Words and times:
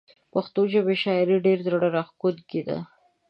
پښتو 0.33 0.61
ژبې 0.73 0.95
شاعري 1.03 1.37
ډيره 1.45 1.61
زړه 1.65 1.87
راښکونکي 1.95 2.61
ده 2.67 2.77